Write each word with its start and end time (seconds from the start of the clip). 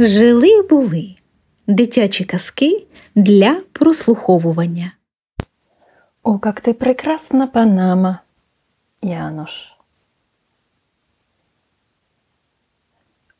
Жили 0.00 0.62
були 0.62 1.14
дитячі 1.66 2.24
казки 2.24 2.86
для 3.14 3.60
прослуховування. 3.72 4.92
О, 6.22 6.38
как 6.38 6.60
ты 6.60 6.72
прекрасна, 6.72 7.46
Панама, 7.46 8.20
Януш. 9.02 9.72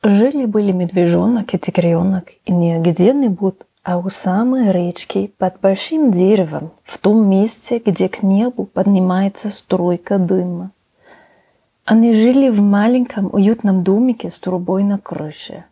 Жили-были 0.02 0.73
медвежонок 0.73 1.55
и 1.55 1.59
тигренок, 1.59 2.24
и 2.45 2.52
не 2.52 2.80
где-нибудь, 2.80 3.54
а 3.82 3.98
у 3.98 4.11
самой 4.11 4.72
речки, 4.72 5.30
под 5.38 5.61
большим 5.62 6.11
деревом, 6.11 6.70
в 6.84 6.98
том 6.98 7.29
месте, 7.29 7.80
где 7.86 8.09
к 8.09 8.25
небу 8.25 8.64
поднимается 8.64 9.50
струйка 9.50 10.19
дыма. 10.19 10.70
Они 11.84 12.12
жили 12.14 12.50
в 12.50 12.61
маленьком 12.62 13.28
уютном 13.33 13.84
домике 13.84 14.28
с 14.28 14.38
трубой 14.38 14.83
на 14.83 14.98
крыше. 14.98 15.64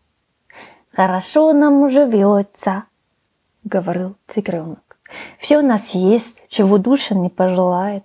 «Хорошо 0.97 1.53
нам 1.53 1.91
живется»,— 1.91 2.85
говорил 3.65 4.17
тигренок. 4.27 4.97
«Все 5.39 5.59
у 5.59 5.63
нас 5.63 5.91
есть, 5.91 6.43
чего 6.49 6.79
душа 6.79 7.15
не 7.15 7.29
пожелает, 7.29 8.05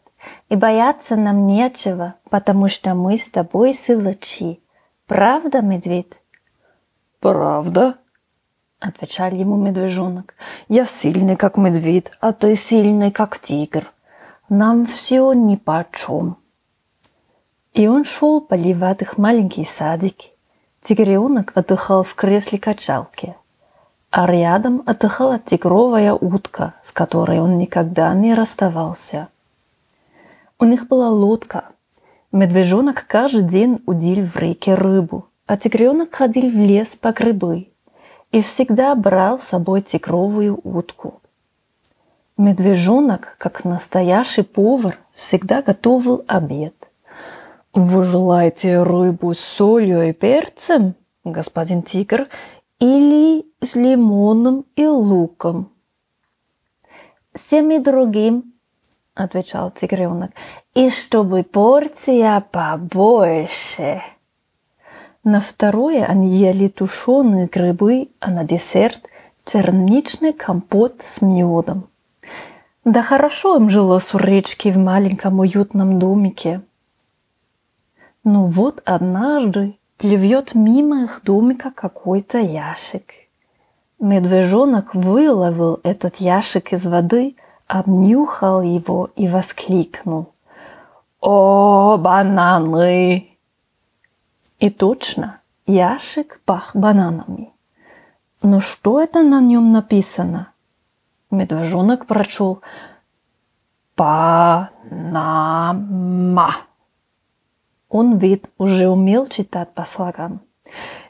и 0.50 0.58
бояться 0.58 1.16
нам 1.16 1.46
нечего, 1.46 2.16
потому 2.30 2.68
что 2.68 2.94
мы 2.94 3.16
с 3.16 3.30
тобой 3.30 3.74
силачи. 3.74 4.60
Правда, 5.08 5.62
медведь?» 5.62 6.20
«Правда?»— 7.22 7.96
отвечал 8.82 9.32
ему 9.32 9.56
медвежонок. 9.56 10.36
«Я 10.68 10.84
сильный, 10.84 11.38
как 11.38 11.56
медведь, 11.56 12.12
а 12.20 12.34
ты 12.34 12.56
сильный, 12.56 13.12
как 13.12 13.40
тигр. 13.40 13.90
Нам 14.50 14.86
все 14.86 15.32
нипочем». 15.32 16.36
И 17.72 17.88
он 17.88 18.04
шел 18.04 18.42
поливать 18.42 19.02
их 19.02 19.18
маленькие 19.18 19.66
садики. 19.66 20.31
Тигренок 20.84 21.52
отдыхал 21.56 22.04
в 22.04 22.16
кресле 22.16 22.58
качалки, 22.58 23.36
а 24.10 24.26
рядом 24.26 24.82
отдыхала 24.86 25.38
тигровая 25.38 26.14
утка, 26.14 26.74
с 26.84 26.92
которой 26.92 27.40
он 27.40 27.60
никогда 27.60 28.14
не 28.16 28.34
расставался. 28.34 29.28
У 30.60 30.66
них 30.66 30.88
была 30.88 31.10
лодка. 31.10 31.66
Медвежонок 32.32 33.06
каждый 33.08 33.44
день 33.44 33.82
удил 33.86 34.26
в 34.26 34.36
реке 34.38 34.74
рыбу, 34.74 35.28
а 35.46 35.56
тигренок 35.56 36.16
ходил 36.16 36.50
в 36.50 36.56
лес 36.56 36.96
по 36.96 37.12
грибы 37.12 37.68
и 38.32 38.42
всегда 38.42 38.96
брал 38.96 39.40
с 39.40 39.44
собой 39.44 39.82
тигровую 39.82 40.60
утку. 40.64 41.22
Медвежонок, 42.38 43.36
как 43.38 43.66
настоящий 43.66 44.42
повар, 44.42 44.98
всегда 45.14 45.62
готовил 45.62 46.24
обед. 46.28 46.74
Вы 47.74 48.04
желаете 48.04 48.84
рыбу 48.84 49.34
с 49.34 49.40
солью 49.40 50.10
и 50.10 50.12
перцем, 50.12 50.96
господин 51.24 51.84
тигр, 51.84 52.28
или 52.80 53.46
с 53.62 53.76
лимоном 53.76 54.66
и 54.76 54.86
луком? 54.86 55.72
Всем 57.34 57.72
и 57.72 57.80
другим, 57.80 58.54
отвечал 59.16 59.72
тигренок, 59.72 60.32
и 60.74 60.90
чтобы 60.90 61.44
порция 61.44 62.44
побольше. 62.52 64.02
На 65.24 65.40
второе 65.40 66.04
они 66.04 66.36
ели 66.36 66.68
тушеные 66.68 67.48
грибы, 67.48 68.10
а 68.20 68.32
на 68.32 68.44
десерт 68.44 69.02
черничный 69.46 70.34
компот 70.34 71.02
с 71.06 71.22
медом. 71.22 71.88
Да 72.84 73.02
хорошо 73.02 73.56
им 73.56 73.70
жилось 73.70 74.14
у 74.14 74.18
речки 74.18 74.70
в 74.70 74.78
маленьком 74.78 75.40
уютном 75.40 76.00
домике. 76.00 76.62
Но 78.24 78.46
вот 78.46 78.82
однажды 78.86 79.78
плывет 79.98 80.54
мимо 80.56 81.04
их 81.04 81.22
домика 81.24 81.72
какой-то 81.72 82.38
ящик. 82.40 83.14
Медвежонок 84.00 84.96
выловил 84.96 85.80
этот 85.84 86.18
ящик 86.18 86.74
из 86.74 86.86
воды, 86.86 87.36
обнюхал 87.68 88.62
его 88.62 89.10
и 89.16 89.28
воскликнул. 89.28 90.34
«О, 91.20 91.98
бананы!» 91.98 93.38
И 94.60 94.70
точно, 94.70 95.40
ящик 95.66 96.40
пах 96.46 96.76
бананами. 96.76 97.54
Но 98.44 98.60
что 98.60 99.00
это 99.02 99.22
на 99.24 99.40
нем 99.40 99.72
написано? 99.72 100.52
Медвежонок 101.30 102.06
прочел 102.08 102.62
«Панама». 103.96 104.72
Он 107.92 108.18
ведь 108.18 108.46
уже 108.58 108.88
умел 108.88 109.28
читать 109.28 109.74
по 109.74 109.84
слогам. 109.84 110.40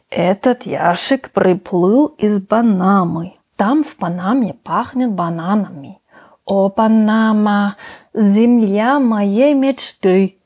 Этот 0.09 0.65
ящик 0.65 1.29
приплыл 1.29 2.07
из 2.17 2.43
Панамы. 2.43 3.35
Там 3.55 3.83
в 3.83 3.95
Панаме 3.97 4.55
пахнет 4.55 5.11
бананами. 5.11 5.99
О, 6.43 6.69
Панама, 6.69 7.77
земля 8.15 8.99
моей 8.99 9.53
мечты, 9.53 10.39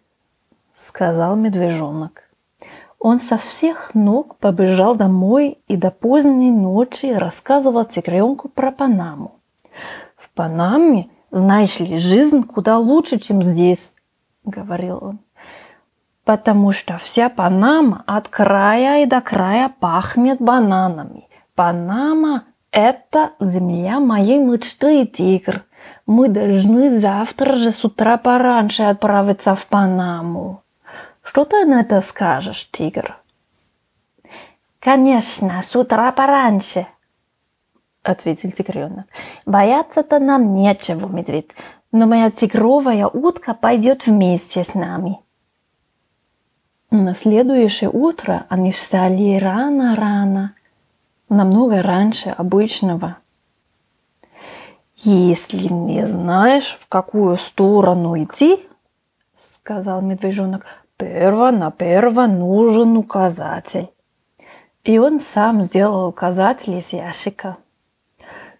сказал 0.77 1.37
медвежонок. 1.37 2.23
Он 2.99 3.19
со 3.19 3.37
всех 3.37 3.95
ног 3.95 4.35
побежал 4.35 4.95
домой 4.95 5.59
и 5.69 5.77
до 5.77 5.89
поздней 5.89 6.51
ночи 6.51 7.13
рассказывал 7.13 7.85
тигренку 7.85 8.49
про 8.49 8.73
Панаму. 8.73 9.39
В 10.17 10.29
Панаме, 10.31 11.07
знаешь 11.31 11.79
ли, 11.79 11.97
жизнь 11.99 12.43
куда 12.43 12.77
лучше, 12.77 13.19
чем 13.19 13.41
здесь, 13.41 13.93
говорил 14.43 14.99
он 15.01 15.19
потому 16.25 16.71
что 16.71 16.97
вся 16.97 17.29
Панама 17.29 18.03
от 18.07 18.27
края 18.27 19.03
и 19.03 19.05
до 19.05 19.21
края 19.21 19.71
пахнет 19.79 20.41
бананами. 20.41 21.29
Панама– 21.53 22.43
это 22.71 23.31
земля 23.39 23.99
моей 23.99 24.39
мечты, 24.39 25.05
тигр. 25.05 25.63
Мы 26.07 26.27
должны 26.27 26.99
завтра 26.99 27.55
же 27.55 27.71
с 27.71 27.85
утра 27.85 28.17
пораньше 28.17 28.83
отправиться 28.83 29.55
в 29.55 29.65
Панаму. 29.67 30.63
Что 31.21 31.45
ты 31.45 31.63
на 31.65 31.81
это 31.81 32.01
скажешь, 32.01 32.69
тигр? 32.71 33.15
Конечно, 34.79 35.61
с 35.61 35.75
утра 35.75 36.11
пораньше, 36.11 36.87
ответил 38.03 38.51
тигренок. 38.51 39.05
Бояться-то 39.45 40.19
нам 40.19 40.55
нечего, 40.55 41.07
медведь, 41.07 41.51
но 41.91 42.07
моя 42.07 42.31
тигровая 42.31 43.07
утка 43.07 43.53
пойдет 43.53 44.07
вместе 44.07 44.63
с 44.63 44.73
нами. 44.73 45.19
На 47.03 47.13
следующее 47.13 47.89
утро 47.89 48.45
они 48.47 48.71
встали 48.71 49.37
рано-рано, 49.37 50.53
намного 51.27 51.81
раньше 51.81 52.29
обычного. 52.29 53.17
«Если 54.95 55.67
не 55.67 56.07
знаешь, 56.07 56.77
в 56.79 56.87
какую 56.87 57.35
сторону 57.35 58.17
идти,— 58.23 58.65
сказал 59.37 60.01
медвежонок,— 60.01 60.65
перво-наперво 60.97 62.27
нужен 62.27 62.95
указатель». 62.95 63.89
И 64.85 64.97
он 64.97 65.19
сам 65.19 65.63
сделал 65.63 66.07
указатель 66.07 66.77
из 66.77 66.93
ящика. 66.93 67.57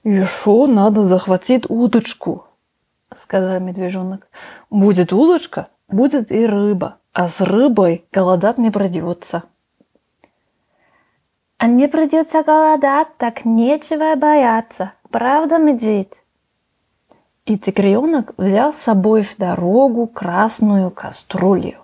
«Еще 0.03 0.68
надо 0.68 1.06
захватить 1.06 1.69
удочку»,— 1.69 2.47
сказал 3.16 3.62
медвежонок. 3.62 4.28
«Будет 4.69 5.13
удочка, 5.13 5.69
будет 5.88 6.34
и 6.34 6.45
рыба, 6.45 6.97
а 7.15 7.29
с 7.29 7.39
рыбой 7.39 8.03
голодать 8.11 8.57
не 8.57 8.71
придется. 8.71 9.43
А 11.57 11.67
не 11.67 11.87
придется 11.87 12.43
голодать, 12.43 13.07
так 13.17 13.45
нечего 13.45 14.13
бояться. 14.17 14.91
Правда, 15.09 15.57
медведь? 15.57 16.11
И 17.45 17.57
тигренок 17.57 18.33
взял 18.37 18.73
с 18.73 18.77
собой 18.79 19.21
в 19.21 19.38
дорогу 19.38 20.07
красную 20.07 20.91
кастрюлю. 20.91 21.77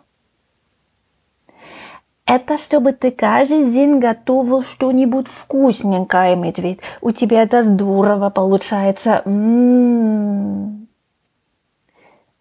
Это 2.25 2.57
чтобы 2.57 2.91
ты 2.91 3.09
каждый 3.09 3.71
день 3.71 3.99
готовил 3.99 4.63
что-нибудь 4.63 5.29
вкусненькое, 5.29 6.35
медведь. 6.35 6.79
У 6.99 7.11
тебя 7.11 7.43
это 7.43 7.63
здорово 7.63 8.31
получается. 8.31 9.21
М-м-м. 9.23 10.80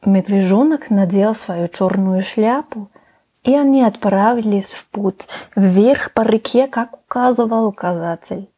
Медвежонок 0.04 0.88
надел 0.90 1.34
свою 1.34 1.68
черную 1.68 2.22
шляпу, 2.22 2.88
и 3.42 3.54
они 3.54 3.82
отправились 3.82 4.72
в 4.72 4.86
путь 4.86 5.28
вверх 5.54 6.12
по 6.12 6.22
реке, 6.22 6.66
как 6.66 6.94
указывал 6.94 7.66
указатель. 7.66 8.48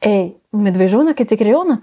«Эй, 0.00 0.36
медвежонок 0.52 1.20
и 1.20 1.24
тигренок, 1.24 1.80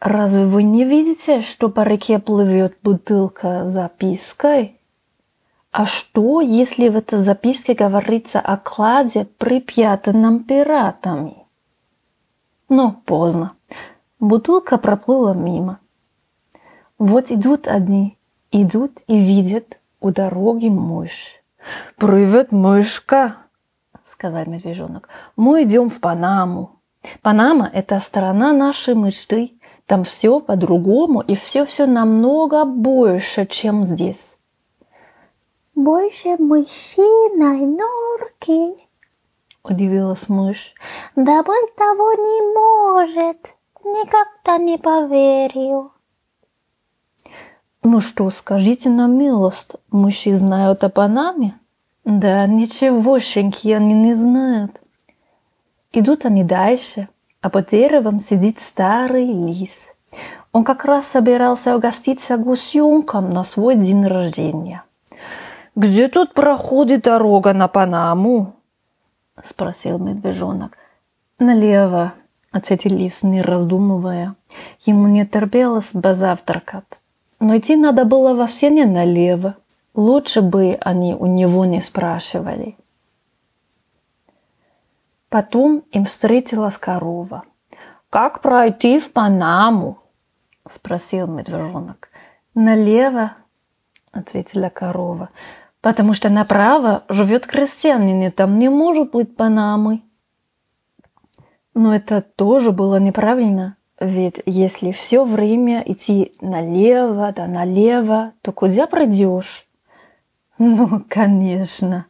разве 0.00 0.44
вы 0.44 0.64
не 0.64 0.84
видите, 0.84 1.40
что 1.40 1.68
по 1.68 1.82
реке 1.82 2.18
плывет 2.18 2.76
бутылка 2.82 3.68
с 3.68 3.72
запиской? 3.72 4.80
А 5.70 5.86
что, 5.86 6.40
если 6.40 6.88
в 6.88 6.96
этой 6.96 7.20
записке 7.22 7.74
говорится 7.74 8.40
о 8.40 8.56
кладе, 8.56 9.26
припрятанном 9.38 10.42
пиратами?» 10.42 11.36
Но 12.68 13.00
поздно. 13.04 13.52
Бутылка 14.18 14.78
проплыла 14.78 15.34
мимо. 15.34 15.78
Вот 16.98 17.30
идут 17.32 17.66
одни, 17.66 18.16
идут 18.52 19.00
и 19.08 19.18
видят 19.18 19.80
у 20.00 20.10
дороги 20.10 20.68
мышь. 20.68 21.42
«Привет, 21.96 22.52
мышка!»— 22.52 23.36
сказал 24.04 24.44
медвежонок. 24.46 25.08
Мы 25.34 25.64
идем 25.64 25.88
в 25.88 25.98
Панаму. 25.98 26.76
Панама– 27.22 27.68
это 27.72 27.98
страна 28.00 28.52
нашей 28.52 28.94
мечты. 28.94 29.54
Там 29.86 30.04
все 30.04 30.40
по-другому 30.40 31.20
и 31.20 31.34
все-все 31.34 31.86
намного 31.86 32.64
больше, 32.64 33.46
чем 33.46 33.84
здесь. 33.84 34.38
Больше 35.74 36.36
мышиной 36.38 37.66
норки. 37.66 38.76
Удивилась 39.62 40.28
мышь. 40.28 40.74
Да 41.16 41.42
быть 41.42 41.74
того 41.76 42.12
не 42.12 42.54
может. 42.54 43.54
Никогда 43.82 44.58
не 44.58 44.78
поверю. 44.78 45.93
Ну 47.86 48.00
что, 48.00 48.30
скажите 48.30 48.88
на 48.88 49.06
милость, 49.06 49.76
мыши 49.90 50.34
знают 50.34 50.82
о 50.84 50.88
Панаме? 50.88 51.54
Да, 52.06 52.46
ничегошеньки 52.46 53.68
они 53.72 53.92
не 53.92 54.14
знают. 54.14 54.80
Идут 55.92 56.24
они 56.24 56.44
дальше, 56.44 57.08
а 57.42 57.50
под 57.50 57.68
деревом 57.68 58.20
сидит 58.20 58.58
старый 58.62 59.26
лис. 59.26 59.94
Он 60.50 60.64
как 60.64 60.86
раз 60.86 61.06
собирался 61.06 61.76
угоститься 61.76 62.38
гусенком 62.38 63.28
на 63.28 63.44
свой 63.44 63.76
день 63.76 64.06
рождения. 64.06 64.82
«Где 65.76 66.08
тут 66.08 66.32
проходит 66.32 67.02
дорога 67.02 67.52
на 67.52 67.68
Панаму?»– 67.68 68.54
спросил 69.42 69.98
медвежонок. 69.98 70.78
«Налево»,– 71.38 72.14
ответил 72.50 72.96
лис, 72.96 73.22
не 73.22 73.42
раздумывая. 73.42 74.36
Ему 74.86 75.06
не 75.06 75.26
терпелось 75.26 75.90
позавтракать. 75.92 76.84
Но 77.44 77.58
идти 77.58 77.76
надо 77.76 78.06
было 78.06 78.32
вовсе 78.32 78.70
не 78.70 78.86
налево. 78.86 79.56
Лучше 79.92 80.40
бы 80.40 80.78
они 80.80 81.14
у 81.14 81.26
него 81.26 81.66
не 81.66 81.82
спрашивали. 81.82 82.74
Потом 85.28 85.84
им 85.92 86.06
встретилась 86.06 86.78
корова. 86.78 87.44
«Как 88.08 88.40
пройти 88.40 88.98
в 88.98 89.12
Панаму?»– 89.12 89.98
спросил 90.66 91.26
медвежонок. 91.26 92.08
«Налево»,– 92.54 93.34
ответила 94.12 94.70
корова,– 94.70 95.28
«потому 95.82 96.14
что 96.14 96.30
направо 96.30 97.02
живет 97.10 97.46
крестьянин, 97.46 98.22
и 98.22 98.30
там 98.30 98.58
не 98.58 98.70
может 98.70 99.10
быть 99.10 99.36
Панамы». 99.36 100.02
Но 101.74 101.94
это 101.94 102.22
тоже 102.22 102.72
было 102.72 102.98
неправильно, 102.98 103.76
ведь 104.00 104.42
если 104.44 104.90
все 104.90 105.24
время 105.24 105.82
идти 105.86 106.32
налево 106.40 107.32
да 107.32 107.46
налево, 107.46 108.32
то 108.42 108.52
куда 108.52 108.86
пройдешь? 108.86 109.66
Ну, 110.58 111.04
конечно, 111.08 112.06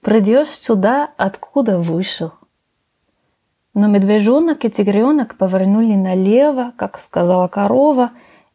придешь 0.00 0.48
сюда, 0.48 1.10
откуда 1.16 1.78
вышел. 1.78 2.32
Но 3.74 3.86
медвежонок 3.86 4.64
и 4.64 4.70
тигренок 4.70 5.36
повернули 5.36 5.94
налево, 5.94 6.72
как 6.76 6.98
сказала 6.98 7.48
корова, 7.48 8.10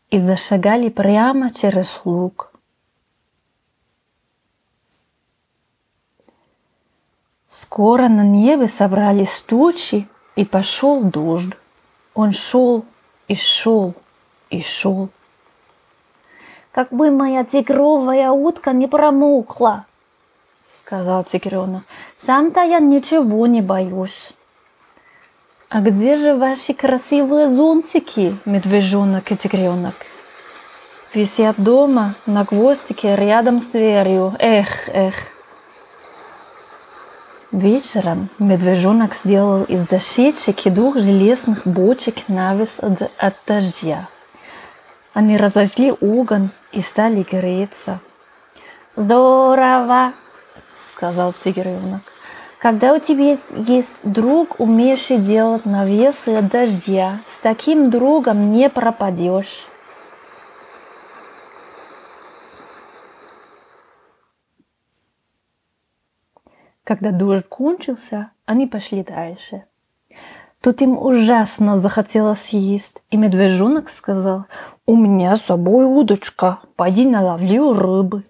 и 0.10 0.20
зашагали 0.20 0.90
прямо 0.90 1.52
через 1.52 2.02
луг. 2.06 2.52
Скоро 7.48 8.08
на 8.10 8.24
небе 8.24 8.68
собрались 8.68 9.40
тучи, 9.42 10.08
и 10.36 10.44
пошел 10.44 11.04
дождь. 11.04 11.54
Он 12.14 12.32
шел 12.32 12.86
и 13.28 13.36
шел 13.36 13.94
и 14.50 14.62
шел. 14.62 15.10
Как 16.72 16.90
бы 16.92 17.12
моя 17.12 17.44
тигровая 17.44 18.32
утка 18.32 18.72
не 18.72 18.88
промокла, 18.88 19.86
сказал 20.78 21.24
тигренок. 21.24 21.84
Сам-то 22.18 22.62
я 22.62 22.80
ничего 22.80 23.48
не 23.48 23.62
боюсь. 23.62 24.34
«А 25.70 25.82
где 25.82 26.18
же 26.18 26.36
ваши 26.36 26.76
красивые 26.76 27.50
зонтики, 27.50 28.38
медвежонок 28.46 29.32
и 29.32 29.36
тигренок?» 29.36 29.96
«Висят 31.16 31.56
дома, 31.58 32.14
на 32.28 32.44
гвоздике, 32.44 33.16
рядом 33.16 33.60
с 33.60 33.72
дверью. 33.72 34.36
Эх, 34.38 34.88
эх!» 34.90 35.16
Вечером 37.54 38.30
медвежонок 38.40 39.14
сделал 39.14 39.64
из 39.64 39.86
дощечек 39.86 40.66
и 40.66 40.72
двух 40.72 40.98
железных 40.98 41.68
бочек 41.68 42.28
навес 42.28 42.80
от, 42.80 43.12
от 43.20 43.36
дождя. 43.46 44.08
Они 45.14 45.38
разожгли 45.38 45.92
огонь 45.92 46.50
и 46.72 46.82
стали 46.82 47.22
греться. 47.22 48.00
«Здорово!»— 48.96 50.14
сказал 50.76 51.32
тигренок. 51.32 52.02
Когда 52.58 52.96
у 52.96 53.00
тебя 53.00 53.36
есть 53.68 54.00
друг, 54.02 54.60
умеющий 54.60 55.18
делать 55.18 55.66
навесы 55.66 56.30
от 56.30 56.48
дождя, 56.48 57.20
с 57.28 57.38
таким 57.38 57.92
другом 57.92 58.52
не 58.52 58.68
пропадешь. 58.68 59.68
Когда 66.84 67.12
дождь 67.12 67.48
кончился, 67.48 68.32
они 68.46 68.68
пошли 68.68 69.04
дальше. 69.04 69.64
Тут 70.62 70.82
им 70.82 70.98
ужасно 70.98 71.80
захотелось 71.80 72.50
есть, 72.50 73.02
и 73.10 73.18
медвежонок 73.18 73.90
сказал, 73.90 74.46
«У 74.86 74.96
меня 74.96 75.36
с 75.36 75.42
собой 75.42 75.86
удочка, 75.86 76.60
пойди 76.76 77.06
наловли 77.06 77.58
рыбы». 77.58 78.24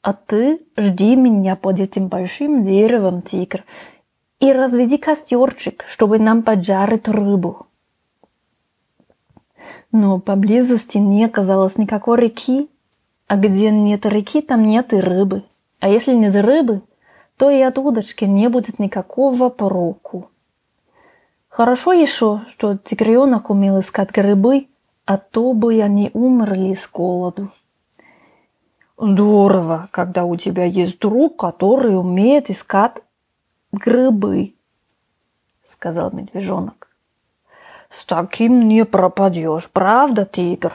А 0.00 0.12
ты 0.12 0.60
жди 0.76 1.16
меня 1.16 1.56
под 1.56 1.80
этим 1.80 2.08
большим 2.08 2.62
деревом, 2.62 3.20
тигр, 3.20 3.64
и 4.40 4.52
разведи 4.52 4.96
костерчик, 4.96 5.84
чтобы 5.88 6.18
нам 6.18 6.42
поджарить 6.42 7.08
рыбу. 7.08 7.66
Но 9.90 10.20
поблизости 10.20 10.98
не 10.98 11.24
оказалось 11.24 11.76
никакой 11.76 12.20
реки, 12.20 12.70
а 13.26 13.36
где 13.36 13.70
нет 13.70 14.06
реки, 14.06 14.40
там 14.40 14.66
нет 14.66 14.92
и 14.92 14.96
рыбы. 14.96 15.42
А 15.80 15.88
если 15.88 16.14
нет 16.14 16.36
рыбы, 16.36 16.82
то 17.38 17.50
и 17.50 17.60
от 17.62 17.78
удочки 17.78 18.24
не 18.24 18.48
будет 18.48 18.80
никакого 18.80 19.48
проку. 19.48 20.28
Хорошо 21.48 21.92
еще, 21.92 22.42
что 22.48 22.76
тигренок 22.76 23.48
умел 23.48 23.78
искать 23.80 24.10
грибы, 24.10 24.66
а 25.06 25.16
то 25.16 25.52
бы 25.52 25.80
они 25.80 26.10
умерли 26.12 26.74
с 26.74 26.90
голоду. 26.90 27.50
Здорово, 28.98 29.88
когда 29.92 30.24
у 30.24 30.36
тебя 30.36 30.64
есть 30.64 30.98
друг, 30.98 31.38
который 31.38 31.96
умеет 31.96 32.50
искать 32.50 32.96
грибы, 33.70 34.54
сказал 35.64 36.10
медвежонок. 36.12 36.88
С 37.88 38.04
таким 38.04 38.68
не 38.68 38.84
пропадешь, 38.84 39.70
правда, 39.70 40.26
тигр? 40.26 40.74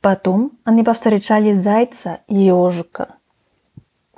Потом 0.00 0.50
они 0.64 0.82
повстречали 0.82 1.54
зайца 1.54 2.20
и 2.26 2.34
ежика. 2.34 3.14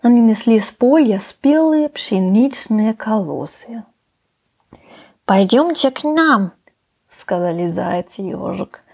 Они 0.06 0.20
несли 0.20 0.60
с 0.60 0.70
поля 0.70 1.18
спелые 1.20 1.88
пшеничные 1.88 2.94
колосы. 2.94 3.82
«Пойдемте 5.24 5.90
к 5.90 6.04
нам»,— 6.04 6.52
сказали 7.08 7.66
заяц 7.66 8.20
и 8.20 8.22
ежик. 8.22 8.84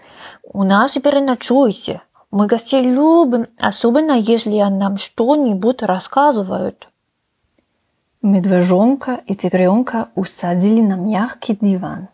«У 0.41 0.63
нас 0.63 0.93
переночуйте. 0.93 2.01
Мы 2.31 2.47
гостей 2.47 2.81
любим, 2.81 3.45
особенно 3.59 4.13
если 4.13 4.57
они 4.57 4.79
нам 4.79 4.97
что-нибудь 4.97 5.83
рассказывают. 5.83 6.89
Медвежонка 8.23 9.21
и 9.27 9.35
тигренка 9.35 10.09
усадили 10.15 10.81
на 10.81 10.95
мягкий 10.95 11.55
диван. 11.61 12.07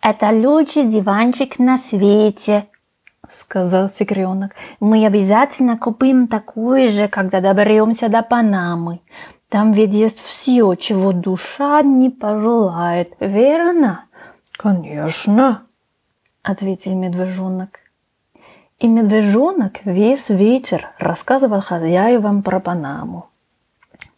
«Это 0.00 0.30
лучший 0.30 0.84
диванчик 0.84 1.58
на 1.58 1.78
свете»,— 1.78 2.68
сказал 3.30 3.88
тигренок. 3.88 4.54
«Мы 4.80 5.06
обязательно 5.06 5.78
купим 5.78 6.28
такой 6.28 6.88
же, 6.88 7.08
когда 7.08 7.40
доберемся 7.40 8.08
до 8.08 8.22
Панамы. 8.22 9.00
Там 9.48 9.72
ведь 9.72 9.94
есть 9.94 10.20
все, 10.20 10.74
чего 10.74 11.12
душа 11.12 11.82
не 11.82 12.10
пожелает, 12.10 13.12
верно?» 13.20 14.04
«Конечно»,— 14.52 15.62
ответил 16.42 16.94
медвежонок. 16.94 17.80
И 18.78 18.88
медвежонок 18.88 19.84
весь 19.84 20.30
вечер 20.30 20.88
рассказывал 20.98 21.60
хозяевам 21.60 22.42
про 22.42 22.60
Панаму. 22.60 23.28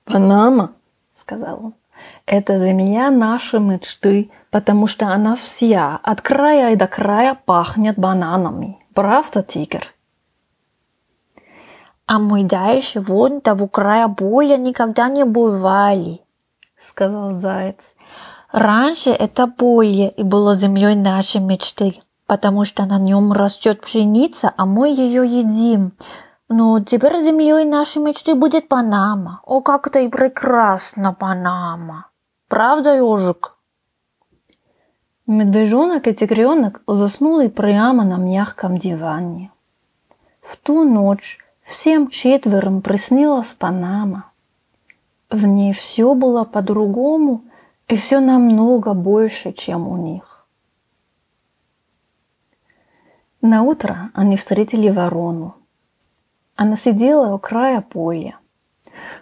«Панама»,— 0.05 0.73
сказал 1.15 1.67
он,— 1.67 1.75
«это 2.27 2.59
земля 2.59 3.11
нашей 3.11 3.61
мечты, 3.61 4.31
потому 4.51 4.87
что 4.87 5.09
она 5.09 5.37
вся, 5.37 6.01
от 6.03 6.21
края 6.23 6.73
и 6.73 6.77
до 6.77 6.87
края, 6.87 7.37
пахнет 7.45 7.99
бананами. 7.99 8.79
Правда, 8.97 9.43
тигр?» 9.43 9.85
«А 12.07 12.19
мы 12.19 12.45
дальше 12.45 13.01
вон 13.01 13.43
того 13.43 13.69
края 13.69 14.09
боя 14.09 14.57
никогда 14.57 15.11
не 15.11 15.25
бывали»,— 15.25 16.23
сказал 16.81 17.33
заяц. 17.33 17.95
«Раньше 18.53 19.11
это 19.11 19.49
поле 19.49 20.09
и 20.09 20.23
было 20.23 20.55
землей 20.55 20.95
нашей 20.95 21.43
мечты, 21.43 22.01
потому 22.27 22.65
что 22.65 22.87
на 22.87 22.99
нем 22.99 23.33
растет 23.33 23.83
пшеница, 23.83 24.51
а 24.57 24.65
мы 24.65 24.89
ее 24.89 25.27
едим. 25.27 25.93
Ну, 26.49 26.83
теперь 26.83 27.21
землей 27.21 27.67
нашей 27.67 28.01
мечты 28.01 28.35
будет 28.35 28.67
Панама. 28.67 29.43
О, 29.45 29.61
как 29.61 29.89
это 29.89 29.99
и 29.99 30.09
прекрасно, 30.09 31.13
Панама. 31.13 32.07
Правда, 32.49 32.97
ежик? 32.97 33.56
Медвежонок 35.27 36.07
и 36.07 36.15
тигренок 36.15 36.83
заснули 36.87 37.49
прямо 37.49 38.05
на 38.05 38.17
мягком 38.17 38.79
диване. 38.79 39.51
В 40.41 40.57
ту 40.57 40.85
ночь 40.85 41.39
всем 41.65 42.11
четверым 42.11 42.81
приснилась 42.81 43.53
Панама. 43.53 44.31
В 45.29 45.45
ней 45.45 45.73
все 45.73 46.15
было 46.15 46.45
по-другому 46.45 47.43
и 47.89 47.97
все 47.97 48.21
намного 48.21 48.95
больше, 48.95 49.53
чем 49.53 49.89
у 49.89 49.97
них. 49.97 50.47
На 53.41 53.63
утро 53.63 54.13
они 54.15 54.37
встретили 54.37 54.91
ворону. 54.91 55.57
Она 56.55 56.77
сидела 56.77 57.35
у 57.35 57.39
края 57.41 57.81
поля. 57.81 58.39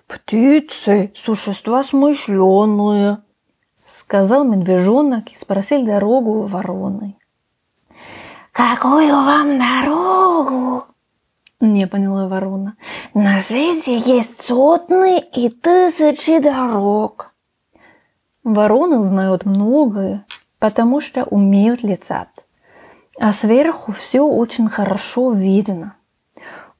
«Птицы– 0.06 1.12
существа 1.16 1.82
смышленые»,– 1.82 3.22
сказал 4.04 4.44
медвежонок 4.44 5.28
и 5.32 5.36
спросил 5.36 5.84
дорогу 5.84 6.42
вороны. 6.42 7.16
«Какую 8.52 9.12
вам 9.12 9.58
дорогу?» 9.58 10.82
Не 11.60 11.86
поняла 11.86 12.28
ворона. 12.28 12.76
На 13.14 13.40
свете 13.40 13.96
есть 13.96 14.42
сотни 14.42 15.20
и 15.20 15.48
тысячи 15.48 16.38
дорог. 16.38 17.32
Вороны 18.42 19.04
знают 19.04 19.46
многое, 19.46 20.26
потому 20.58 21.00
что 21.00 21.24
умеют 21.24 21.82
летать. 21.82 22.28
А 23.18 23.32
сверху 23.32 23.92
все 23.92 24.20
очень 24.20 24.68
хорошо 24.68 25.32
видно. 25.32 25.96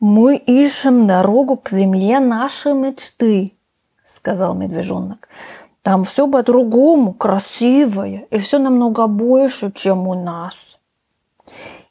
Мы 0.01 0.37
ищем 0.37 1.07
дорогу 1.07 1.57
к 1.57 1.71
земле 1.71 2.21
нашей 2.21 2.75
мечты, 2.75 3.55
сказал 4.05 4.55
медвежонок. 4.55 5.29
Там 5.85 6.05
все 6.05 6.27
по-другому, 6.27 7.13
красивое, 7.13 8.27
и 8.31 8.39
все 8.39 8.59
намного 8.59 9.07
больше, 9.07 9.71
чем 9.71 10.09
у 10.09 10.15
нас. 10.15 10.55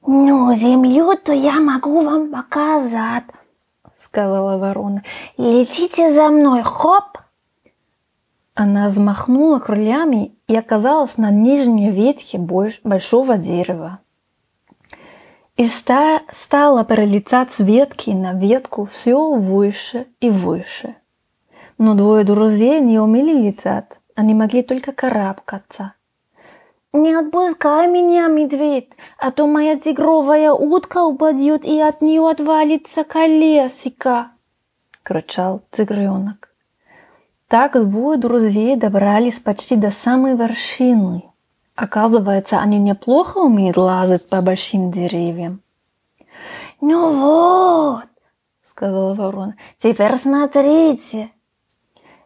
«Ну, 0.01 0.51
землю-то 0.55 1.31
я 1.31 1.59
могу 1.59 2.01
вам 2.01 2.31
показать»,— 2.31 3.25
сказала 3.95 4.57
ворона. 4.57 5.03
«Летите 5.37 6.11
за 6.11 6.29
мной, 6.29 6.63
хоп!» 6.63 7.19
Она 8.55 8.87
взмахнула 8.87 9.59
крыльями 9.59 10.33
и 10.47 10.55
оказалась 10.55 11.17
на 11.17 11.29
нижней 11.29 11.91
ветке 11.91 12.39
большого 12.39 13.37
дерева. 13.37 13.99
И 15.55 15.67
ста 15.67 16.21
стала 16.31 16.83
перелетать 16.83 17.53
с 17.53 17.59
ветки 17.59 18.09
на 18.09 18.33
ветку 18.33 18.85
все 18.85 19.35
выше 19.35 20.07
и 20.19 20.31
выше. 20.31 20.95
Но 21.83 21.95
двое 21.95 22.23
друзей 22.23 22.79
не 22.79 22.97
умели 22.97 23.33
летать, 23.33 23.99
они 24.15 24.33
могли 24.33 24.63
только 24.63 24.93
карабкаться— 24.93 25.93
«Не 26.95 27.15
отпускай 27.15 27.87
меня, 27.87 28.27
медведь, 28.27 28.89
а 29.17 29.31
то 29.31 29.47
моя 29.47 29.79
тигровая 29.79 30.53
утка 30.53 31.03
упадет 31.03 31.65
и 31.65 31.81
от 31.81 32.01
нее 32.03 32.29
отвалится 32.29 33.03
колесико!»— 33.03 34.27
кричал 35.03 35.63
тигренок. 35.71 36.53
Так 37.47 37.73
двое 37.73 38.19
друзей 38.19 38.75
добрались 38.75 39.39
почти 39.39 39.75
до 39.75 39.89
самой 39.89 40.37
вершины. 40.37 41.23
Оказывается, 41.75 42.59
они 42.59 42.77
неплохо 42.77 43.39
умеют 43.39 43.77
лазать 43.77 44.29
по 44.29 44.43
большим 44.43 44.91
деревьям. 44.91 45.61
«Ну 46.79 47.09
вот!»— 47.11 48.09
сказала 48.61 49.15
ворона. 49.15 49.55
«Теперь 49.79 50.15
смотрите!» 50.17 51.31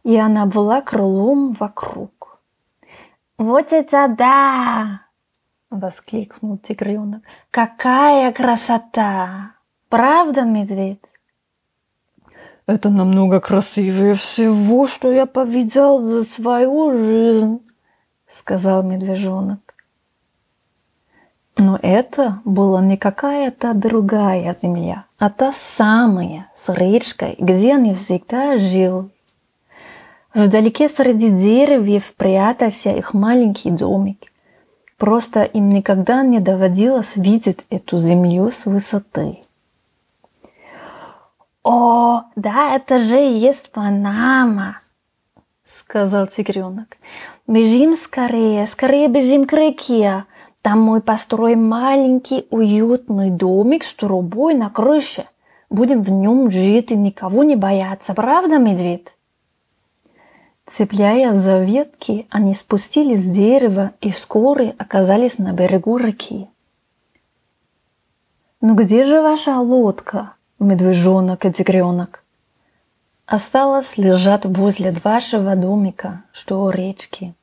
И 0.08 0.16
она 0.16 0.46
была 0.46 0.80
крылом 0.80 1.52
вокруг. 1.52 2.40
«Вот 3.38 3.74
это 3.74 4.08
да!»— 4.08 5.02
воскликнул 5.70 6.58
тигренок. 6.58 7.24
«Какая 7.52 8.32
красота! 8.32 9.52
Правда, 9.90 10.44
медведь?» 10.44 11.02
«Это 12.68 12.90
намного 12.90 13.42
красивее 13.42 14.14
всего, 14.14 14.88
что 14.88 15.12
я 15.12 15.26
повидал 15.26 16.00
за 16.00 16.24
свою 16.24 16.92
жизнь»,— 16.92 17.60
сказал 18.30 18.84
медвежонок. 18.84 19.76
Но 21.58 21.78
это 21.82 22.40
была 22.46 22.82
не 22.82 22.96
какая-то 22.96 23.74
другая 23.74 24.56
земля, 24.62 25.04
а 25.18 25.30
та 25.30 25.52
самая, 25.52 26.50
с 26.56 26.74
речкой, 26.74 27.36
где 27.38 27.76
они 27.76 27.94
всегда 27.94 28.58
жили. 28.58 29.17
Вдалеке 30.38 30.88
среди 30.88 31.32
деревьев 31.32 32.14
прятался 32.14 32.92
их 32.92 33.16
маленький 33.16 33.72
домик. 33.72 34.32
Просто 34.98 35.42
им 35.42 35.70
никогда 35.70 36.22
не 36.22 36.40
доводилось 36.40 37.16
видеть 37.16 37.66
эту 37.72 37.98
землю 37.98 38.52
с 38.52 38.68
высоты. 38.68 39.40
«О, 41.64 42.22
да, 42.36 42.76
это 42.76 43.00
же 43.00 43.20
и 43.20 43.34
есть 43.34 43.72
Панама!»— 43.72 44.76
сказал 45.66 46.28
тигренок. 46.28 46.98
«Бежим 47.48 47.96
скорее, 47.96 48.68
скорее 48.68 49.08
бежим 49.08 49.48
к 49.48 49.54
реке. 49.54 50.26
Там 50.62 50.84
мы 50.84 51.02
построим 51.02 51.68
маленький 51.68 52.46
уютный 52.52 53.32
домик 53.32 53.84
с 53.84 53.92
трубой 53.96 54.54
на 54.54 54.70
крыше. 54.70 55.26
Будем 55.72 56.04
в 56.04 56.12
нем 56.12 56.52
жить 56.52 56.92
и 56.92 56.96
никого 56.96 57.44
не 57.44 57.56
бояться, 57.56 58.14
правда, 58.14 58.60
медведь?» 58.60 59.17
Цепляя 60.70 61.34
за 61.34 61.64
ветки, 61.64 62.28
они 62.30 62.54
спустились 62.54 63.24
с 63.24 63.30
дерева 63.30 63.92
и 64.02 64.12
вскоре 64.12 64.76
оказались 64.78 65.38
на 65.38 65.54
берегу 65.54 65.98
реки. 65.98 66.50
«Ну 68.60 68.76
где 68.76 69.06
же 69.06 69.22
ваша 69.22 69.60
лодка, 69.60 70.34
медвежонок 70.60 71.46
и 71.46 71.54
тигренок?» 71.54 72.24
Осталось 73.26 73.98
лежать 73.98 74.46
возле 74.46 74.92
вашего 75.04 75.56
домика, 75.56 76.24
что 76.32 76.64
у 76.64 76.70
речки. 76.70 77.34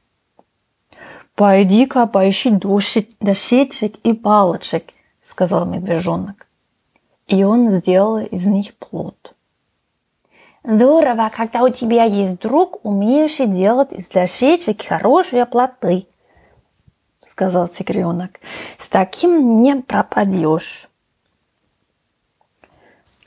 «Пойди-ка 1.35 2.07
поищи 2.07 2.50
дощечек 3.21 3.97
и 4.02 4.12
палочек»,— 4.12 4.85
сказал 5.23 5.64
медвежонок. 5.66 6.47
И 7.26 7.43
он 7.45 7.71
сделал 7.71 8.19
из 8.19 8.47
них 8.47 8.75
плод. 8.76 9.34
Здорово, 10.66 11.30
когда 11.30 11.62
у 11.62 11.68
тебя 11.68 12.04
есть 12.04 12.40
друг, 12.40 12.83
умеющий 12.87 13.47
делать 13.47 13.92
из 13.92 14.06
дощечек 14.09 14.83
хорошие 14.83 15.44
плоты, 15.44 16.06
сказал 17.30 17.68
тигренок. 17.68 18.40
С 18.78 18.88
таким 18.88 19.56
не 19.56 19.76
пропадешь. 19.76 20.88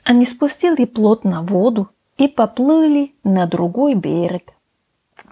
Они 0.04 0.26
спустили 0.26 0.84
плот 0.84 1.22
на 1.22 1.42
воду 1.42 1.88
и 2.16 2.26
поплыли 2.26 3.14
на 3.22 3.46
другой 3.46 3.94
берег. 3.94 4.52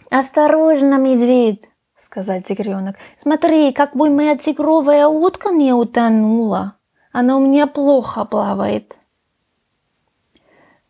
«Осторожно, 0.08 0.98
медведь!»— 0.98 1.68
сказал 1.96 2.40
тигренок. 2.40 2.94
«Смотри, 3.18 3.72
как 3.72 3.96
бы 3.96 4.10
моя 4.10 4.36
тигровая 4.36 5.08
утка 5.08 5.50
не 5.50 5.72
утонула. 5.72 6.76
Она 7.10 7.36
у 7.36 7.40
меня 7.40 7.66
плохо 7.66 8.24
плавает». 8.24 8.94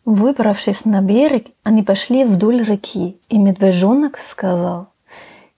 Выбравшись 0.07 0.85
на 0.85 1.03
берег, 1.03 1.49
они 1.65 1.83
пошли 1.83 2.25
вдоль 2.25 2.63
реки, 2.63 3.19
и 3.29 3.39
медвежонок 3.39 4.19
сказал, 4.19 4.87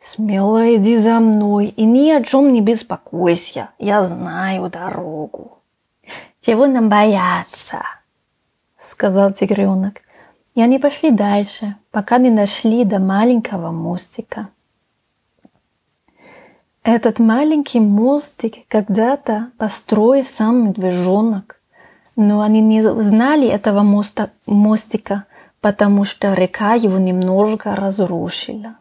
«Смело 0.01 0.75
иди 0.75 0.97
за 0.97 1.21
мной 1.21 1.67
и 1.67 1.85
ни 1.85 2.09
о 2.11 2.23
чем 2.23 2.55
не 2.55 2.63
беспокойся, 2.63 3.69
я 3.79 4.03
знаю 4.05 4.71
дорогу». 4.71 5.59
«Чего 6.41 6.67
нам 6.67 6.89
бояться?»— 6.89 7.83
сказал 8.81 9.35
тигренок. 9.35 10.01
И 10.55 10.63
они 10.63 10.79
пошли 10.79 11.11
дальше, 11.11 11.77
пока 11.91 12.17
не 12.17 12.31
дошли 12.31 12.85
до 12.85 13.01
маленького 13.01 13.71
мостика. 13.71 14.49
Этот 16.83 17.19
маленький 17.19 17.81
мостик 17.81 18.67
когда-то 18.69 19.51
построил 19.59 20.25
сам 20.25 20.69
медвежонок. 20.69 21.58
Но 22.21 22.41
они 22.41 22.61
не 22.61 22.83
знали 22.83 23.47
этого 23.47 23.83
моста, 23.83 24.31
мостика, 24.45 25.27
потому 25.61 26.03
что 26.03 26.35
река 26.35 26.75
его 26.75 26.99
немножко 26.99 27.77
разрушила. 27.77 28.75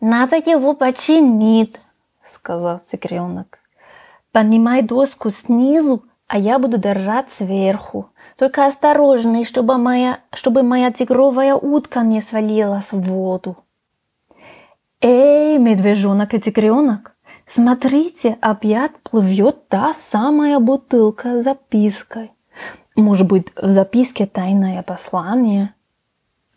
«Надо 0.00 0.36
его 0.36 0.72
починить»,— 0.72 1.76
сказал 2.24 2.78
тигренок. 2.78 3.58
«Поднимай 4.32 4.80
доску 4.80 5.28
снизу, 5.28 6.02
а 6.26 6.38
я 6.38 6.58
буду 6.58 6.78
держать 6.78 7.30
сверху. 7.30 8.08
Только 8.38 8.64
осторожней, 8.64 9.44
чтобы 9.44 9.76
моя, 9.76 10.20
чтобы 10.32 10.62
моя 10.62 10.90
тигровая 10.90 11.54
утка 11.54 12.00
не 12.00 12.22
свалилась 12.22 12.92
в 12.92 13.02
воду». 13.02 13.56
«Эй, 15.02 15.58
медвежонок 15.58 16.32
и 16.32 16.40
тигренок, 16.40 17.14
Смотрите, 17.52 18.38
опять 18.40 18.92
плывет 19.02 19.66
та 19.66 19.92
самая 19.92 20.60
бутылка 20.60 21.40
с 21.40 21.44
запиской. 21.44 22.30
Может 22.94 23.26
быть, 23.26 23.48
в 23.56 23.68
записке 23.68 24.26
тайное 24.26 24.84
послание? 24.84 25.74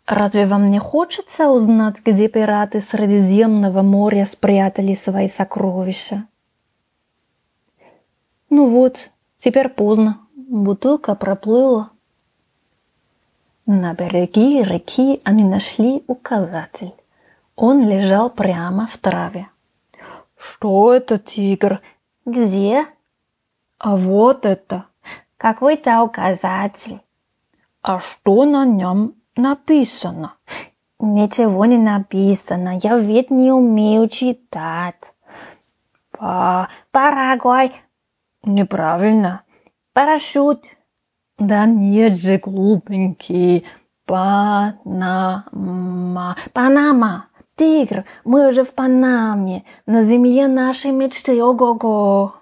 Разве 0.06 0.46
вам 0.46 0.70
не 0.70 0.78
хочется 0.78 1.48
узнать, 1.48 1.96
где 2.04 2.28
пираты 2.28 2.80
Средиземного 2.80 3.82
моря 3.82 4.24
спрятали 4.24 4.94
свои 4.94 5.28
сокровища? 5.28 6.26
Ну 8.48 8.70
вот, 8.70 9.10
теперь 9.38 9.70
поздно. 9.70 10.20
Бутылка 10.36 11.16
проплыла. 11.16 11.90
На 13.66 13.94
береге 13.94 14.62
реки 14.62 15.20
они 15.24 15.42
нашли 15.42 16.04
указатель. 16.06 16.92
Он 17.56 17.88
лежал 17.88 18.30
прямо 18.30 18.86
в 18.86 18.96
траве. 18.98 19.48
Что 20.44 20.92
это, 20.92 21.18
тигр? 21.18 21.80
Где? 22.26 22.86
А 23.78 23.96
вот 23.96 24.44
это. 24.44 24.84
Какой-то 25.38 26.02
указатель. 26.02 27.00
А 27.80 27.98
что 27.98 28.44
на 28.44 28.66
нем 28.66 29.14
написано? 29.36 30.34
Ничего 31.00 31.64
не 31.64 31.78
написано. 31.78 32.78
Я 32.82 32.98
ведь 32.98 33.30
не 33.30 33.52
умею 33.52 34.08
читать. 34.10 35.14
Па... 36.10 36.68
Парагвай. 36.90 37.72
Неправильно. 38.42 39.44
Парашют. 39.94 40.64
Да 41.38 41.64
нет 41.64 42.18
же, 42.18 42.36
глупенький. 42.36 43.64
Панама. 44.04 45.46
Панама. 46.52 47.28
Тигр, 47.56 48.04
мы 48.24 48.48
уже 48.48 48.64
в 48.64 48.74
Панаме, 48.74 49.64
на 49.86 50.04
земле 50.04 50.48
нашей 50.48 50.90
мечты, 50.90 51.42
ого-го. 51.42 52.34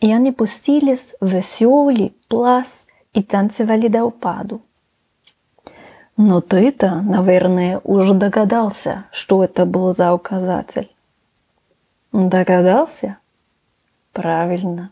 И 0.00 0.12
они 0.12 0.32
пустились 0.32 1.14
в 1.20 1.28
веселый 1.28 2.16
пляс 2.28 2.86
и 3.12 3.22
танцевали 3.22 3.88
до 3.88 4.04
упаду. 4.04 4.60
Но 6.16 6.40
ты-то, 6.40 7.00
наверное, 7.02 7.80
уже 7.84 8.14
догадался, 8.14 9.04
что 9.10 9.42
это 9.42 9.66
был 9.66 9.94
за 9.94 10.12
указатель. 10.14 10.90
Догадался? 12.12 13.18
Правильно. 14.12 14.90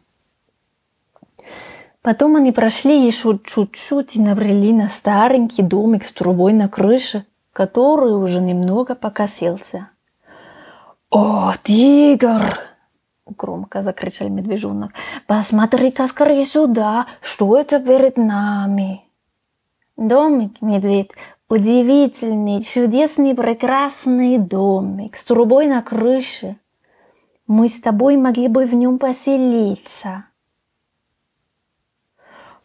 Потом 2.01 2.35
они 2.35 2.51
прошли 2.51 3.07
еще 3.07 3.39
чуть-чуть 3.45 4.17
и 4.17 4.21
набрели 4.21 4.73
на 4.73 4.89
старенький 4.89 5.63
домик 5.63 6.05
с 6.05 6.13
трубой 6.13 6.53
на 6.53 6.69
крыше, 6.69 7.25
который 7.53 8.15
уже 8.15 8.41
немного 8.41 8.95
покосился. 8.95 9.89
«О, 11.11 11.53
тигр!»— 11.63 12.59
громко 13.27 13.83
закричал 13.83 14.29
медвежонок. 14.29 14.93
«Посмотри-ка 15.27 16.07
скорее 16.07 16.47
сюда! 16.47 17.07
Что 17.21 17.59
это 17.59 17.79
перед 17.81 18.17
нами?» 18.17 19.05
Домик, 19.99 20.63
медведь, 20.63 21.11
удивительный, 21.49 22.63
чудесный, 22.63 23.35
прекрасный 23.35 24.39
домик 24.39 25.17
с 25.17 25.25
трубой 25.25 25.67
на 25.67 25.83
крыше. 25.83 26.57
Мы 27.47 27.69
с 27.69 27.79
тобой 27.81 28.17
могли 28.17 28.49
бы 28.49 28.65
в 28.65 28.75
нем 28.75 28.99
поселиться. 28.99 30.25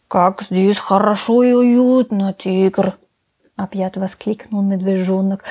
«Как 0.07 0.41
здесь 0.41 0.77
хорошо 0.77 1.43
и 1.43 1.51
уютно, 1.51 2.31
тигр!» 2.31 2.97
Опять 3.57 3.97
воскликнул 3.97 4.61
медвежонок. 4.61 5.43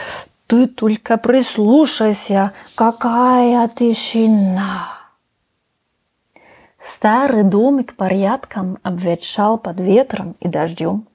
Ты 0.46 0.68
только 0.68 1.18
прислушайся, 1.18 2.52
какая 2.76 3.66
тишина. 3.68 4.96
Старый 6.78 7.42
домик 7.42 7.96
порядком 7.96 8.78
обветшал 8.84 9.58
под 9.58 9.80
ветром 9.80 10.36
и 10.38 10.46
дождем, 10.46 11.08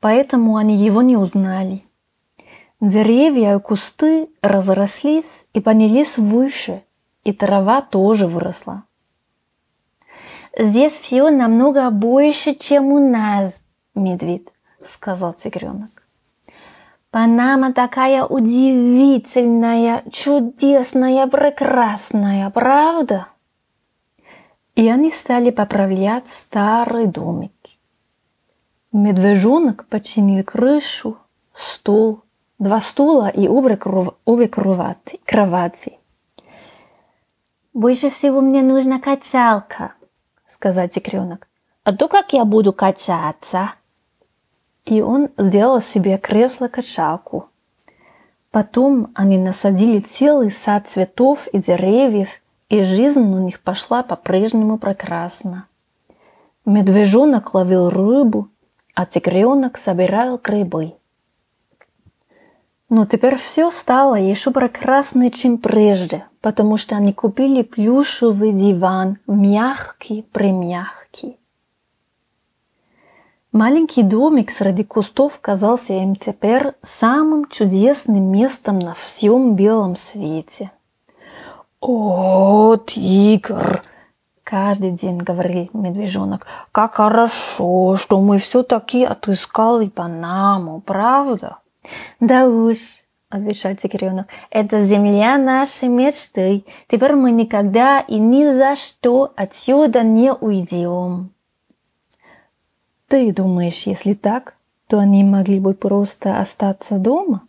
поэтому 0.00 0.56
они 0.56 0.76
его 0.76 1.00
не 1.00 1.16
узнали. 1.16 1.82
Деревья 2.78 3.56
и 3.56 3.60
кусты 3.60 4.28
разрослись 4.42 5.46
и 5.54 5.60
поднялись 5.60 6.18
выше, 6.18 6.82
и 7.24 7.32
трава 7.32 7.80
тоже 7.80 8.26
выросла. 8.26 8.82
«Здесь 10.58 10.92
все 10.92 11.30
намного 11.30 11.88
больше, 11.88 12.54
чем 12.54 12.92
у 12.92 12.98
нас, 12.98 13.62
медведь»,— 13.94 14.48
сказал 14.84 15.32
тигренок. 15.32 16.03
Панама 17.14 17.72
такая 17.72 18.24
удивительная, 18.24 20.02
чудесная, 20.10 21.28
прекрасная, 21.28 22.50
правда? 22.50 23.28
И 24.74 24.88
они 24.88 25.12
стали 25.12 25.50
поправлять 25.50 26.26
старый 26.26 27.06
домик. 27.06 27.52
Медвежонок 28.90 29.86
починил 29.86 30.42
крышу, 30.42 31.16
стол, 31.54 32.24
два 32.58 32.80
стула 32.80 33.28
и 33.28 33.46
обе, 33.46 33.78
обе 34.24 34.48
кровати, 34.48 35.20
кровати. 35.24 36.00
«Больше 37.72 38.10
всего 38.10 38.40
мне 38.40 38.60
нужна 38.62 38.98
качалка»,— 38.98 39.94
сказал 40.48 40.88
тигренок. 40.88 41.46
«А 41.84 41.92
то 41.92 42.08
как 42.08 42.32
я 42.32 42.44
буду 42.44 42.72
качаться?» 42.72 43.74
И 44.84 45.00
он 45.00 45.30
сделал 45.38 45.80
себе 45.80 46.18
кресло-качалку. 46.18 47.48
Потом 48.50 49.10
они 49.14 49.38
насадили 49.38 50.00
целый 50.00 50.50
сад 50.50 50.88
цветов 50.88 51.48
и 51.48 51.58
деревьев, 51.58 52.40
и 52.68 52.82
жизнь 52.82 53.20
у 53.20 53.38
них 53.38 53.60
пошла 53.60 54.02
по-прежнему 54.02 54.78
прекрасно. 54.78 55.66
Медвежонок 56.64 57.54
ловил 57.54 57.90
рыбу, 57.90 58.48
а 58.94 59.06
тигренок 59.06 59.76
собирал 59.76 60.40
грибы. 60.42 60.94
Но 62.88 63.06
теперь 63.06 63.36
все 63.36 63.70
стало 63.70 64.14
еще 64.14 64.50
прекраснее, 64.50 65.30
чем 65.30 65.58
прежде, 65.58 66.26
потому 66.40 66.76
что 66.76 66.94
они 66.94 67.12
купили 67.12 67.62
плюшевый 67.62 68.52
диван, 68.52 69.18
мягкий-примягкий. 69.26 71.38
Маленький 73.54 74.02
домик 74.02 74.50
среди 74.50 74.82
кустов 74.82 75.38
казался 75.40 75.92
им 75.92 76.16
теперь 76.16 76.72
самым 76.82 77.48
чудесным 77.48 78.24
местом 78.32 78.80
на 78.80 78.94
всем 78.94 79.54
белом 79.54 79.94
свете. 79.94 80.72
«О, 81.80 82.76
тигр!»— 82.84 83.84
каждый 84.42 84.90
день 84.90 85.18
говорил 85.18 85.70
медвежонок. 85.72 86.48
«Как 86.72 86.94
хорошо, 86.94 87.94
что 87.94 88.20
мы 88.20 88.38
все-таки 88.38 89.04
отыскали 89.04 89.86
Панаму, 89.88 90.80
правда?» 90.80 91.58
«Да 92.18 92.48
уж»,— 92.48 92.78
отвечал 93.30 93.76
тигренок,— 93.76 94.26
«это 94.50 94.82
земля 94.82 95.38
нашей 95.38 95.86
мечты. 95.86 96.64
Теперь 96.88 97.14
мы 97.14 97.30
никогда 97.30 98.00
и 98.00 98.18
ни 98.18 98.50
за 98.50 98.74
что 98.74 99.32
отсюда 99.36 100.02
не 100.02 100.32
уйдем». 100.32 101.33
Ты 103.08 103.32
думаешь, 103.32 103.86
если 103.86 104.14
так, 104.14 104.54
то 104.88 104.98
они 104.98 105.24
могли 105.24 105.60
бы 105.60 105.74
просто 105.74 106.38
остаться 106.38 106.98
дома? 106.98 107.42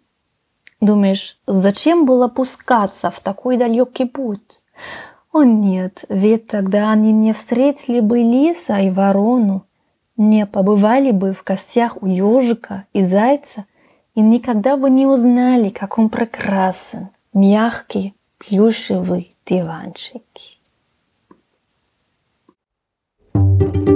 Думаешь, 0.81 1.39
зачем 1.47 2.05
было 2.05 2.27
пускаться 2.27 3.09
в 3.09 3.19
такой 3.19 3.57
далекий 3.57 4.05
путь? 4.05 4.59
О 5.31 5.43
нет, 5.43 6.05
ведь 6.09 6.47
тогда 6.47 6.91
они 6.91 7.11
не 7.11 7.33
встретили 7.33 7.99
бы 7.99 8.19
лиса 8.19 8.79
и 8.79 8.89
ворону, 8.89 9.65
не 10.17 10.45
побывали 10.45 11.11
бы 11.11 11.33
в 11.33 11.43
костях 11.43 12.01
у 12.01 12.05
ежика 12.05 12.85
и 12.93 13.03
зайца 13.03 13.65
и 14.13 14.21
никогда 14.21 14.77
бы 14.77 14.89
не 14.89 15.05
узнали, 15.05 15.69
как 15.69 15.97
он 15.97 16.09
прекрасен, 16.09 17.09
мягкий, 17.33 18.13
плюшевый 18.37 19.31
диванчик. 19.45 20.23
thank 23.33 23.89
you 23.89 23.94